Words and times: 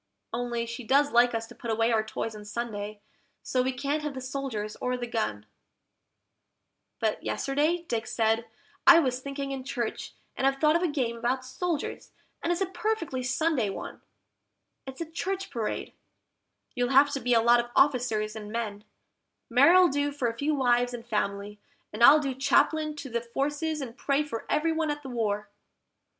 Only 0.33 0.65
she 0.65 0.83
does 0.83 1.11
like 1.11 1.35
us 1.35 1.45
to 1.45 1.53
put 1.53 1.69
away 1.69 1.91
our 1.91 2.03
toys 2.03 2.35
on 2.35 2.43
Sunday, 2.43 3.01
so 3.43 3.61
we 3.61 3.71
can't 3.71 4.01
have 4.01 4.15
the 4.15 4.19
soldiers 4.19 4.75
or 4.77 4.97
the 4.97 5.05
gun; 5.05 5.45
But 6.97 7.21
yesterday 7.21 7.83
Dick 7.87 8.07
said, 8.07 8.47
"I 8.87 8.97
was 8.97 9.19
thinking 9.19 9.51
in 9.51 9.63
church, 9.63 10.15
and 10.35 10.47
I've 10.47 10.55
thought 10.57 10.75
of 10.75 10.81
a 10.81 10.87
game 10.87 11.17
about 11.17 11.45
soldiers, 11.45 12.09
and 12.41 12.51
it's 12.51 12.61
a 12.61 12.65
perfectly 12.65 13.21
Sunday 13.21 13.69
one; 13.69 14.01
It's 14.87 15.01
a 15.01 15.05
Church 15.11 15.51
Parade: 15.51 15.93
you'll 16.73 16.89
have 16.89 17.11
to 17.11 17.19
be 17.19 17.35
a 17.35 17.39
lot 17.43 17.59
of 17.59 17.69
officers 17.75 18.35
and 18.35 18.51
men, 18.51 18.85
Mary'll 19.51 19.87
do 19.87 20.11
for 20.11 20.27
a 20.27 20.35
few 20.35 20.55
wives 20.55 20.95
and 20.95 21.05
families, 21.05 21.59
and 21.93 22.03
I'll 22.03 22.19
be 22.19 22.33
Chaplain 22.33 22.95
to 22.95 23.09
the 23.11 23.21
Forces 23.21 23.81
and 23.81 23.95
pray 23.95 24.23
for 24.23 24.47
everyone 24.49 24.89
at 24.89 25.03
the 25.03 25.09
war." 25.09 25.49